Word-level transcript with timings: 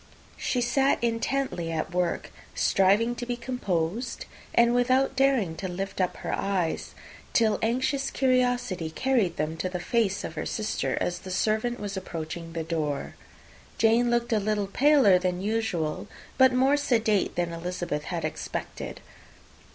She 0.37 0.61
sat 0.61 0.97
intently 1.03 1.71
at 1.71 1.93
work, 1.93 2.31
striving 2.55 3.13
to 3.17 3.23
be 3.27 3.35
composed, 3.37 4.25
and 4.51 4.73
without 4.73 5.15
daring 5.15 5.55
to 5.57 5.67
lift 5.67 6.01
up 6.01 6.17
her 6.17 6.33
eyes, 6.33 6.95
till 7.33 7.59
anxious 7.61 8.09
curiosity 8.09 8.89
carried 8.89 9.37
them 9.37 9.57
to 9.57 9.69
the 9.69 9.79
face 9.79 10.23
of 10.23 10.33
her 10.33 10.45
sister 10.47 10.97
as 10.99 11.19
the 11.19 11.29
servant 11.29 11.79
was 11.79 11.95
approaching 11.95 12.53
the 12.53 12.63
door. 12.63 13.13
Jane 13.77 14.09
looked 14.09 14.33
a 14.33 14.39
little 14.39 14.65
paler 14.65 15.19
than 15.19 15.39
usual, 15.39 16.07
but 16.35 16.51
more 16.51 16.77
sedate 16.77 17.35
than 17.35 17.53
Elizabeth 17.53 18.05
had 18.05 18.25
expected. 18.25 19.01